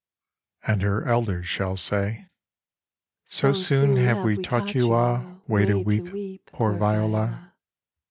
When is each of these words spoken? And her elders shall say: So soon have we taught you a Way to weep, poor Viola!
And 0.65 0.81
her 0.81 1.05
elders 1.05 1.47
shall 1.47 1.77
say: 1.77 2.25
So 3.25 3.53
soon 3.53 3.97
have 3.97 4.23
we 4.23 4.35
taught 4.41 4.73
you 4.73 4.95
a 4.95 5.39
Way 5.47 5.65
to 5.65 5.77
weep, 5.77 6.41
poor 6.47 6.73
Viola! 6.75 7.53